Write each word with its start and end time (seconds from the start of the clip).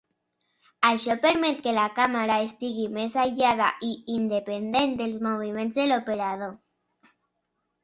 Això 0.87 1.15
permet 1.25 1.59
que 1.67 1.73
la 1.75 1.83
càmera 1.99 2.37
estigui 2.45 2.87
més 2.95 3.19
aïllada 3.25 3.69
i 3.89 3.91
independent 4.15 4.99
dels 5.05 5.23
moviments 5.29 5.79
de 5.81 5.89
l'operador. 5.93 6.61